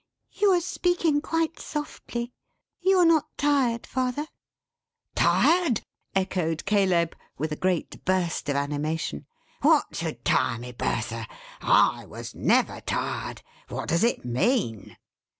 [0.31, 2.33] "You are speaking quite softly.
[2.79, 4.25] You are not tired father?"
[5.13, 5.81] "Tired,"
[6.15, 9.27] echoed Caleb, with a great burst of animation,
[9.61, 11.27] "what should tire me, Bertha?
[11.61, 13.43] I was never tired.
[13.67, 14.97] What does it mean?"